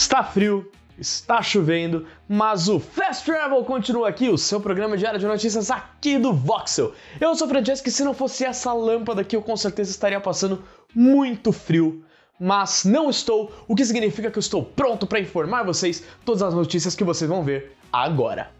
Está 0.00 0.24
frio, 0.24 0.66
está 0.98 1.42
chovendo, 1.42 2.06
mas 2.26 2.68
o 2.70 2.80
Fast 2.80 3.26
Travel 3.26 3.62
continua 3.64 4.08
aqui, 4.08 4.30
o 4.30 4.38
seu 4.38 4.58
programa 4.58 4.96
diário 4.96 5.20
de 5.20 5.26
notícias 5.26 5.70
aqui 5.70 6.16
do 6.16 6.32
Voxel. 6.32 6.94
Eu 7.20 7.34
sou 7.34 7.46
o 7.46 7.50
Francesco 7.50 7.86
e 7.86 7.92
se 7.92 8.02
não 8.02 8.14
fosse 8.14 8.46
essa 8.46 8.72
lâmpada 8.72 9.20
aqui, 9.20 9.36
eu 9.36 9.42
com 9.42 9.54
certeza 9.58 9.90
estaria 9.90 10.18
passando 10.18 10.64
muito 10.94 11.52
frio. 11.52 12.02
Mas 12.40 12.86
não 12.86 13.10
estou, 13.10 13.52
o 13.68 13.76
que 13.76 13.84
significa 13.84 14.30
que 14.30 14.38
eu 14.38 14.40
estou 14.40 14.64
pronto 14.64 15.06
para 15.06 15.20
informar 15.20 15.64
vocês 15.64 16.02
todas 16.24 16.42
as 16.42 16.54
notícias 16.54 16.96
que 16.96 17.04
vocês 17.04 17.28
vão 17.28 17.44
ver 17.44 17.76
agora. 17.92 18.50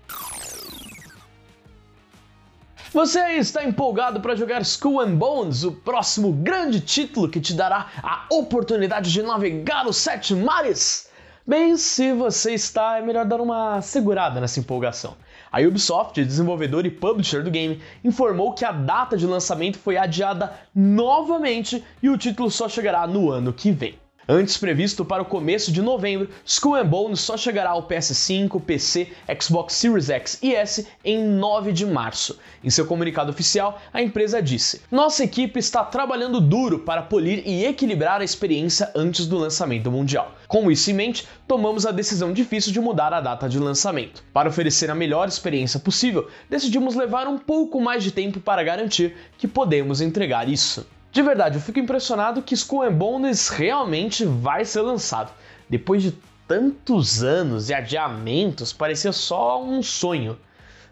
Você 2.92 3.18
está 3.38 3.64
empolgado 3.64 4.20
para 4.20 4.36
jogar 4.36 4.60
Skull 4.60 5.00
and 5.00 5.16
Bones, 5.16 5.64
o 5.64 5.72
próximo 5.72 6.34
grande 6.34 6.82
título 6.82 7.30
que 7.30 7.40
te 7.40 7.54
dará 7.54 7.88
a 8.02 8.26
oportunidade 8.30 9.10
de 9.10 9.22
navegar 9.22 9.88
os 9.88 9.96
sete 9.96 10.34
mares? 10.34 11.08
Bem, 11.46 11.74
se 11.76 12.12
você 12.12 12.52
está, 12.52 12.98
é 12.98 13.02
melhor 13.02 13.24
dar 13.24 13.40
uma 13.40 13.80
segurada 13.80 14.40
nessa 14.40 14.60
empolgação. 14.60 15.16
A 15.50 15.60
Ubisoft, 15.60 16.22
desenvolvedor 16.22 16.84
e 16.84 16.90
publisher 16.90 17.42
do 17.42 17.50
game, 17.50 17.80
informou 18.04 18.52
que 18.52 18.64
a 18.64 18.70
data 18.70 19.16
de 19.16 19.26
lançamento 19.26 19.78
foi 19.78 19.96
adiada 19.96 20.52
novamente 20.74 21.82
e 22.02 22.10
o 22.10 22.18
título 22.18 22.50
só 22.50 22.68
chegará 22.68 23.06
no 23.06 23.30
ano 23.30 23.54
que 23.54 23.72
vem. 23.72 23.98
Antes 24.32 24.56
previsto 24.56 25.04
para 25.04 25.24
o 25.24 25.26
começo 25.26 25.72
de 25.72 25.82
novembro, 25.82 26.28
Skull 26.46 26.76
and 26.76 26.86
Bones 26.86 27.18
só 27.18 27.36
chegará 27.36 27.70
ao 27.70 27.88
PS5, 27.88 28.62
PC, 28.62 29.08
Xbox 29.40 29.74
Series 29.74 30.08
X 30.08 30.38
e 30.40 30.54
S 30.54 30.86
em 31.04 31.20
9 31.20 31.72
de 31.72 31.84
março. 31.84 32.38
Em 32.62 32.70
seu 32.70 32.86
comunicado 32.86 33.32
oficial, 33.32 33.82
a 33.92 34.00
empresa 34.00 34.40
disse: 34.40 34.82
Nossa 34.88 35.24
equipe 35.24 35.58
está 35.58 35.82
trabalhando 35.82 36.40
duro 36.40 36.78
para 36.78 37.02
polir 37.02 37.42
e 37.44 37.64
equilibrar 37.64 38.20
a 38.20 38.24
experiência 38.24 38.92
antes 38.94 39.26
do 39.26 39.36
lançamento 39.36 39.90
mundial. 39.90 40.32
Com 40.46 40.70
isso 40.70 40.92
em 40.92 40.94
mente, 40.94 41.26
tomamos 41.48 41.84
a 41.84 41.90
decisão 41.90 42.32
difícil 42.32 42.72
de 42.72 42.78
mudar 42.78 43.12
a 43.12 43.20
data 43.20 43.48
de 43.48 43.58
lançamento. 43.58 44.22
Para 44.32 44.48
oferecer 44.48 44.92
a 44.92 44.94
melhor 44.94 45.26
experiência 45.26 45.80
possível, 45.80 46.28
decidimos 46.48 46.94
levar 46.94 47.26
um 47.26 47.36
pouco 47.36 47.80
mais 47.80 48.04
de 48.04 48.12
tempo 48.12 48.38
para 48.38 48.62
garantir 48.62 49.12
que 49.36 49.48
podemos 49.48 50.00
entregar 50.00 50.48
isso. 50.48 50.86
De 51.12 51.22
verdade, 51.22 51.56
eu 51.56 51.60
fico 51.60 51.80
impressionado 51.80 52.40
que 52.40 52.54
Skull 52.54 52.82
and 52.82 52.92
Bones 52.92 53.48
realmente 53.48 54.24
vai 54.24 54.64
ser 54.64 54.82
lançado. 54.82 55.32
Depois 55.68 56.02
de 56.02 56.12
tantos 56.46 57.22
anos 57.22 57.68
e 57.68 57.74
adiamentos, 57.74 58.72
parecia 58.72 59.12
só 59.12 59.62
um 59.62 59.82
sonho. 59.82 60.38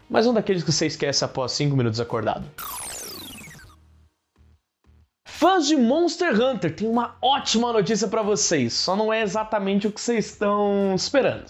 Mas 0.09 0.27
um 0.27 0.33
daqueles 0.33 0.63
que 0.63 0.71
você 0.71 0.87
esquece 0.87 1.23
após 1.23 1.53
5 1.53 1.75
minutos 1.75 1.99
acordado. 2.01 2.45
Fãs 5.25 5.67
de 5.67 5.77
Monster 5.77 6.33
Hunter, 6.33 6.75
tem 6.75 6.89
uma 6.89 7.15
ótima 7.21 7.71
notícia 7.71 8.09
para 8.09 8.21
vocês, 8.21 8.73
só 8.73 8.93
não 8.93 9.13
é 9.13 9.21
exatamente 9.21 9.87
o 9.87 9.91
que 9.91 10.01
vocês 10.01 10.25
estão 10.25 10.93
esperando. 10.93 11.45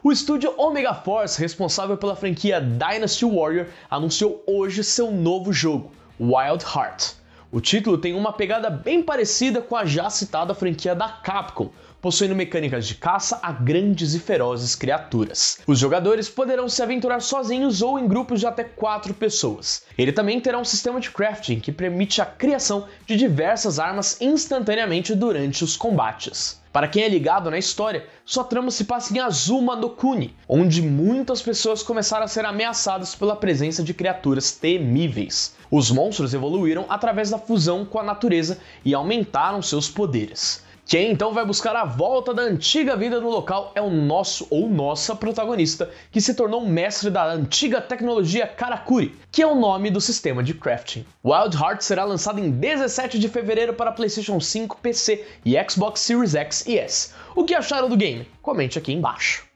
O 0.00 0.12
estúdio 0.12 0.54
Omega 0.56 0.94
Force, 0.94 1.40
responsável 1.40 1.96
pela 1.96 2.14
franquia 2.14 2.60
Dynasty 2.60 3.24
Warrior, 3.24 3.66
anunciou 3.90 4.44
hoje 4.46 4.84
seu 4.84 5.10
novo 5.10 5.52
jogo, 5.52 5.90
Wild 6.20 6.64
Heart. 6.64 7.21
O 7.52 7.60
título 7.60 7.98
tem 7.98 8.14
uma 8.14 8.32
pegada 8.32 8.70
bem 8.70 9.02
parecida 9.02 9.60
com 9.60 9.76
a 9.76 9.84
já 9.84 10.08
citada 10.08 10.54
franquia 10.54 10.94
da 10.94 11.06
Capcom, 11.06 11.70
possuindo 12.02 12.34
mecânicas 12.34 12.86
de 12.86 12.96
caça 12.96 13.38
a 13.40 13.52
grandes 13.52 14.12
e 14.12 14.18
ferozes 14.18 14.74
criaturas. 14.74 15.60
Os 15.68 15.78
jogadores 15.78 16.28
poderão 16.28 16.68
se 16.68 16.82
aventurar 16.82 17.20
sozinhos 17.20 17.80
ou 17.80 17.96
em 17.98 18.08
grupos 18.08 18.40
de 18.40 18.46
até 18.46 18.64
4 18.64 19.14
pessoas. 19.14 19.84
Ele 19.96 20.10
também 20.10 20.40
terá 20.40 20.58
um 20.58 20.64
sistema 20.64 20.98
de 20.98 21.10
crafting 21.12 21.60
que 21.60 21.70
permite 21.70 22.20
a 22.20 22.26
criação 22.26 22.88
de 23.06 23.14
diversas 23.14 23.78
armas 23.78 24.20
instantaneamente 24.20 25.14
durante 25.14 25.62
os 25.62 25.76
combates. 25.76 26.60
Para 26.72 26.88
quem 26.88 27.04
é 27.04 27.08
ligado 27.08 27.50
na 27.50 27.58
história, 27.58 28.06
sua 28.24 28.44
trama 28.44 28.70
se 28.70 28.84
passa 28.84 29.14
em 29.14 29.20
Azuma 29.20 29.76
no 29.76 29.90
Kuni, 29.90 30.34
onde 30.48 30.80
muitas 30.80 31.42
pessoas 31.42 31.82
começaram 31.82 32.24
a 32.24 32.28
ser 32.28 32.46
ameaçadas 32.46 33.14
pela 33.14 33.36
presença 33.36 33.82
de 33.82 33.92
criaturas 33.92 34.52
temíveis. 34.52 35.54
Os 35.70 35.90
monstros 35.90 36.34
evoluíram 36.34 36.86
através 36.88 37.30
da 37.30 37.38
fusão 37.38 37.84
com 37.84 37.98
a 37.98 38.02
natureza 38.02 38.58
e 38.84 38.94
aumentaram 38.94 39.60
seus 39.60 39.88
poderes. 39.88 40.64
Quem 40.84 41.12
então 41.12 41.32
vai 41.32 41.46
buscar 41.46 41.74
a 41.76 41.84
volta 41.84 42.34
da 42.34 42.42
antiga 42.42 42.96
vida 42.96 43.20
no 43.20 43.30
local 43.30 43.72
é 43.74 43.80
o 43.80 43.88
nosso 43.88 44.46
ou 44.50 44.68
nossa 44.68 45.14
protagonista, 45.14 45.88
que 46.10 46.20
se 46.20 46.34
tornou 46.34 46.66
mestre 46.66 47.08
da 47.08 47.24
antiga 47.24 47.80
tecnologia 47.80 48.46
Karakuri, 48.46 49.16
que 49.30 49.40
é 49.40 49.46
o 49.46 49.54
nome 49.54 49.90
do 49.90 50.00
sistema 50.00 50.42
de 50.42 50.52
crafting. 50.52 51.06
Wild 51.24 51.56
Heart 51.56 51.82
será 51.82 52.04
lançado 52.04 52.40
em 52.40 52.50
17 52.50 53.18
de 53.18 53.28
fevereiro 53.28 53.72
para 53.72 53.92
PlayStation 53.92 54.40
5, 54.40 54.78
PC 54.82 55.24
e 55.44 55.54
Xbox 55.70 56.00
Series 56.00 56.34
X 56.34 56.66
e 56.66 56.78
S. 56.78 57.14
O 57.34 57.44
que 57.44 57.54
acharam 57.54 57.88
do 57.88 57.96
game? 57.96 58.28
Comente 58.42 58.76
aqui 58.76 58.92
embaixo. 58.92 59.46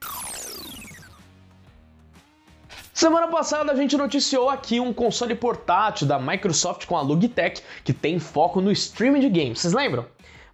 Semana 2.95 3.29
passada 3.29 3.73
a 3.73 3.77
gente 3.77 3.95
noticiou 3.95 4.49
aqui 4.49 4.81
um 4.81 4.91
console 4.91 5.35
portátil 5.35 6.07
da 6.07 6.19
Microsoft 6.19 6.87
com 6.87 6.97
a 6.97 7.03
Logitech 7.03 7.63
que 7.85 7.93
tem 7.93 8.19
foco 8.19 8.61
no 8.63 8.73
streaming 8.73 9.21
de 9.21 9.29
games. 9.29 9.61
Vocês 9.61 9.75
lembram? 9.75 10.07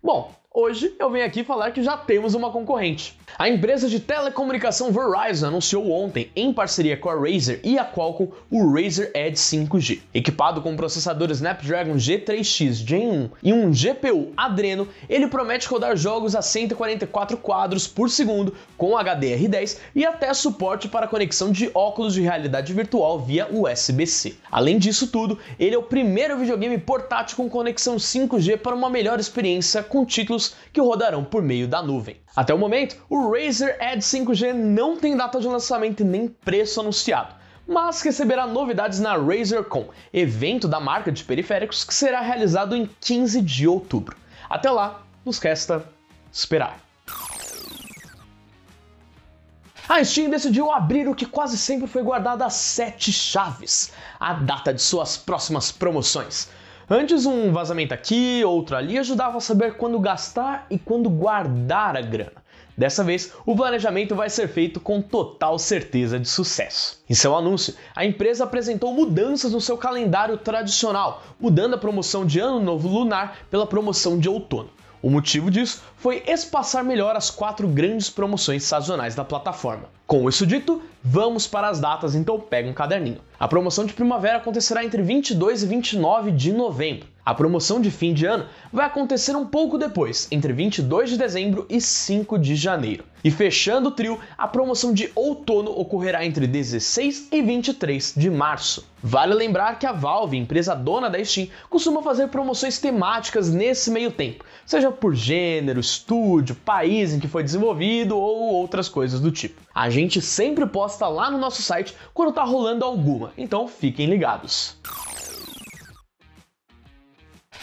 Bom, 0.03 0.34
Hoje 0.54 0.94
eu 0.98 1.08
venho 1.08 1.24
aqui 1.24 1.42
falar 1.42 1.70
que 1.70 1.82
já 1.82 1.96
temos 1.96 2.34
uma 2.34 2.50
concorrente. 2.50 3.18
A 3.38 3.48
empresa 3.48 3.88
de 3.88 3.98
telecomunicação 3.98 4.92
Verizon 4.92 5.46
anunciou 5.46 5.90
ontem, 5.90 6.30
em 6.36 6.52
parceria 6.52 6.94
com 6.94 7.08
a 7.08 7.14
Razer 7.14 7.58
e 7.64 7.78
a 7.78 7.84
Qualcomm, 7.86 8.30
o 8.50 8.70
Razer 8.70 9.10
Edge 9.14 9.38
5G. 9.38 10.00
Equipado 10.12 10.60
com 10.60 10.76
processador 10.76 11.30
Snapdragon 11.30 11.94
G3X 11.94 12.86
Gen 12.86 13.08
1 13.08 13.30
e 13.42 13.52
um 13.54 13.70
GPU 13.70 14.34
Adreno, 14.36 14.86
ele 15.08 15.26
promete 15.26 15.66
rodar 15.66 15.96
jogos 15.96 16.36
a 16.36 16.42
144 16.42 17.38
quadros 17.38 17.88
por 17.88 18.10
segundo 18.10 18.54
com 18.76 18.91
HDR10 18.91 19.78
e 19.94 20.04
até 20.04 20.34
suporte 20.34 20.86
para 20.86 21.08
conexão 21.08 21.50
de 21.50 21.70
óculos 21.72 22.12
de 22.12 22.20
realidade 22.20 22.74
virtual 22.74 23.18
via 23.18 23.48
USB-C. 23.50 24.36
Além 24.50 24.78
disso 24.78 25.06
tudo, 25.06 25.38
ele 25.58 25.74
é 25.74 25.78
o 25.78 25.82
primeiro 25.82 26.36
videogame 26.36 26.76
portátil 26.76 27.38
com 27.38 27.48
conexão 27.48 27.96
5G 27.96 28.58
para 28.58 28.74
uma 28.74 28.91
melhor 28.91 29.18
experiência 29.18 29.82
com 29.82 30.04
títulos 30.04 30.41
que 30.72 30.80
rodarão 30.80 31.25
por 31.25 31.42
meio 31.42 31.69
da 31.69 31.82
nuvem. 31.82 32.16
Até 32.34 32.54
o 32.54 32.58
momento, 32.58 32.97
o 33.08 33.30
Razer 33.30 33.76
Edge 33.80 34.03
5G 34.03 34.53
não 34.53 34.97
tem 34.97 35.16
data 35.16 35.41
de 35.41 35.47
lançamento 35.47 36.04
nem 36.04 36.28
preço 36.28 36.80
anunciado, 36.80 37.34
mas 37.66 38.00
receberá 38.03 38.47
novidades 38.47 39.00
na 39.00 39.16
RazerCon, 39.16 39.88
evento 40.12 40.66
da 40.66 40.80
marca 40.80 41.12
de 41.12 41.25
periféricos 41.25 41.84
que 41.84 41.94
será 41.94 42.20
realizado 42.20 42.75
em 42.75 42.88
15 43.00 43.41
de 43.42 43.69
outubro. 43.69 44.16
Até 44.48 44.70
lá, 44.70 45.03
nos 45.25 45.38
resta 45.38 45.84
esperar. 46.32 46.78
A 49.88 50.03
Steam 50.03 50.30
decidiu 50.30 50.70
abrir 50.70 51.09
o 51.09 51.14
que 51.14 51.26
quase 51.26 51.59
sempre 51.59 51.86
foi 51.86 52.03
guardado 52.03 52.42
a 52.42 52.48
sete 52.48 53.12
chaves, 53.12 53.92
a 54.19 54.32
data 54.32 54.72
de 54.72 54.80
suas 54.80 55.19
próximas 55.19 55.70
promoções. 55.70 56.48
Antes, 56.91 57.26
um 57.26 57.53
vazamento 57.53 57.94
aqui, 57.94 58.43
outro 58.44 58.76
ali 58.76 58.98
ajudava 58.98 59.38
a 59.38 59.41
saber 59.41 59.75
quando 59.76 59.98
gastar 60.00 60.66
e 60.70 60.78
quando 60.78 61.09
guardar 61.09 61.97
a 61.97 62.00
grana. 62.00 62.43
Dessa 62.76 63.04
vez, 63.04 63.32
o 63.44 63.54
planejamento 63.54 64.15
vai 64.15 64.31
ser 64.31 64.48
feito 64.48 64.81
com 64.81 65.00
total 65.03 65.59
certeza 65.59 66.19
de 66.19 66.28
sucesso. 66.28 67.03
Em 67.09 67.15
seu 67.15 67.37
anúncio, 67.37 67.75
a 67.94 68.04
empresa 68.04 68.44
apresentou 68.44 68.94
mudanças 68.94 69.53
no 69.53 69.60
seu 69.60 69.76
calendário 69.76 70.38
tradicional, 70.38 71.22
mudando 71.38 71.75
a 71.75 71.78
promoção 71.78 72.25
de 72.25 72.41
Ano 72.41 72.60
Novo 72.60 72.88
Lunar 72.88 73.38
pela 73.50 73.66
promoção 73.66 74.19
de 74.19 74.28
outono. 74.28 74.71
O 75.03 75.10
motivo 75.10 75.50
disso 75.50 75.82
foi 75.97 76.22
espaçar 76.26 76.82
melhor 76.82 77.15
as 77.15 77.31
quatro 77.31 77.69
grandes 77.69 78.09
promoções 78.09 78.65
sazonais 78.65 79.15
da 79.15 79.25
plataforma. 79.25 79.88
Com 80.06 80.28
isso 80.28 80.47
dito, 80.47 80.81
vamos 81.02 81.46
para 81.46 81.68
as 81.68 81.80
datas, 81.80 82.14
então 82.14 82.38
pega 82.38 82.68
um 82.68 82.74
caderninho. 82.74 83.20
A 83.38 83.48
promoção 83.48 83.84
de 83.84 83.92
primavera 83.92 84.38
acontecerá 84.38 84.84
entre 84.84 85.02
22 85.02 85.64
e 85.64 85.66
29 85.66 86.30
de 86.30 86.52
novembro. 86.52 87.08
A 87.24 87.34
promoção 87.34 87.80
de 87.80 87.88
fim 87.88 88.12
de 88.12 88.26
ano 88.26 88.46
vai 88.72 88.86
acontecer 88.86 89.36
um 89.36 89.46
pouco 89.46 89.78
depois, 89.78 90.26
entre 90.32 90.52
22 90.52 91.10
de 91.10 91.16
dezembro 91.16 91.66
e 91.68 91.80
5 91.80 92.36
de 92.36 92.56
janeiro. 92.56 93.04
E 93.22 93.30
fechando 93.30 93.91
o 93.91 93.92
trio, 93.92 94.18
a 94.36 94.48
promoção 94.48 94.92
de 94.92 95.09
outono 95.15 95.71
ocorrerá 95.71 96.24
entre 96.24 96.48
16 96.48 97.28
e 97.30 97.41
23 97.41 98.15
de 98.16 98.28
março. 98.28 98.84
Vale 99.00 99.34
lembrar 99.34 99.78
que 99.78 99.86
a 99.86 99.92
Valve, 99.92 100.36
empresa 100.36 100.74
dona 100.74 101.09
da 101.09 101.24
Steam, 101.24 101.48
costuma 101.71 102.03
fazer 102.03 102.27
promoções 102.28 102.80
temáticas 102.80 103.53
nesse 103.53 103.91
meio 103.92 104.10
tempo, 104.10 104.44
seja 104.66 104.91
por 104.91 105.15
gênero, 105.15 105.78
estúdio, 105.78 106.56
país 106.56 107.12
em 107.12 107.21
que 107.21 107.28
foi 107.28 107.44
desenvolvido 107.44 108.16
ou 108.16 108.54
outras 108.54 108.88
coisas 108.88 109.21
do 109.21 109.30
tipo. 109.30 109.60
A 109.72 109.88
gente 109.88 110.21
sempre 110.21 110.66
posta 110.66 110.91
lá 111.00 111.30
no 111.30 111.39
nosso 111.39 111.62
site 111.62 111.94
quando 112.12 112.33
tá 112.33 112.42
rolando 112.42 112.84
alguma, 112.84 113.33
então 113.36 113.66
fiquem 113.68 114.06
ligados. 114.06 114.77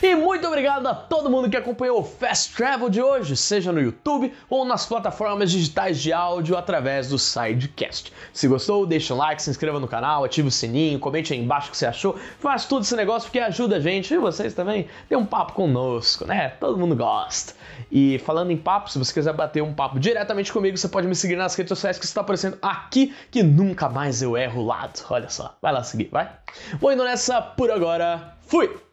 E 0.02 0.16
muito 0.16 0.48
obrigado 0.48 0.88
a 0.88 0.96
todo 0.96 1.30
mundo 1.30 1.50
que 1.50 1.58
acompanhou 1.58 2.00
o 2.00 2.04
Fast 2.04 2.56
Travel 2.56 2.90
de 2.90 3.02
hoje, 3.02 3.36
seja 3.36 3.74
no 3.74 3.82
YouTube 3.82 4.34
ou 4.50 4.64
nas 4.64 4.86
plataformas 4.86 5.52
digitais 5.52 6.02
de 6.02 6.14
áudio 6.14 6.56
através 6.56 7.10
do 7.10 7.20
Sidecast. 7.20 8.14
Se 8.32 8.48
gostou, 8.48 8.86
deixa 8.86 9.14
um 9.14 9.18
like, 9.18 9.42
se 9.42 9.50
inscreva 9.50 9.78
no 9.78 9.90
canal, 9.90 10.24
ative 10.24 10.48
o 10.48 10.52
sininho, 10.52 11.00
comente 11.00 11.34
aí 11.34 11.40
embaixo 11.40 11.68
o 11.68 11.72
que 11.72 11.78
você 11.78 11.86
achou, 11.86 12.18
faz 12.40 12.66
tudo 12.66 12.84
esse 12.84 12.96
negócio 12.96 13.28
porque 13.28 13.40
ajuda 13.40 13.76
a 13.76 13.80
gente 13.82 14.14
e 14.14 14.18
vocês 14.18 14.54
também. 14.54 14.88
Tem 15.10 15.18
um 15.18 15.26
papo 15.26 15.52
conosco, 15.52 16.26
né? 16.26 16.48
Todo 16.62 16.78
mundo 16.78 16.96
gosta. 16.96 17.54
E 17.92 18.20
falando 18.20 18.52
em 18.52 18.58
papo, 18.58 18.90
se 18.90 18.98
você 18.98 19.14
quiser 19.14 19.34
bater 19.34 19.62
um 19.62 19.74
papo 19.74 20.00
diretamente 20.00 20.54
comigo, 20.54 20.78
você 20.78 20.88
pode 20.88 21.08
me 21.08 21.16
seguir 21.16 21.36
nas 21.36 21.56
redes 21.56 21.70
sociais 21.70 22.00
que 22.00 22.06
está 22.06 22.22
aparecendo 22.22 22.58
aqui, 22.62 23.14
que 23.30 23.44
nunca 23.44 23.90
mais 23.90 24.22
eu 24.22 24.38
erro 24.38 24.62
o 24.62 24.66
lado. 24.66 25.06
Olha 25.10 25.30
só, 25.30 25.58
vai 25.62 25.74
lá 25.74 25.84
seguir, 25.84 26.08
vai. 26.10 26.32
Vou 26.80 26.94
indo 26.94 27.04
nessa 27.04 27.42
por 27.42 27.70
agora. 27.70 28.38
Fui! 28.48 28.89